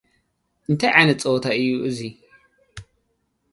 እንታይ 0.69 0.91
ዓይነት 0.97 1.17
ጸወታ 1.23 1.45
እዩ'ዚ? 1.61 1.99